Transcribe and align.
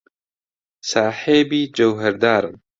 ساحێبی 0.91 1.61
جەوهەردارن. 1.77 2.55